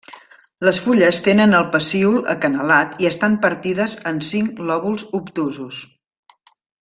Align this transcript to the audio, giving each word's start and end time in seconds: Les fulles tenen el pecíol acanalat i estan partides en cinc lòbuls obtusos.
Les 0.67 0.77
fulles 0.85 1.17
tenen 1.27 1.51
el 1.57 1.67
pecíol 1.75 2.17
acanalat 2.33 2.97
i 3.05 3.09
estan 3.11 3.35
partides 3.47 3.99
en 4.13 4.17
cinc 4.31 4.63
lòbuls 4.71 5.05
obtusos. 5.21 5.83